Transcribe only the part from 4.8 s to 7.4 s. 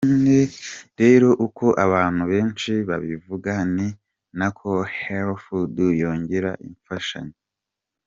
hellofood yongera imfashanyo.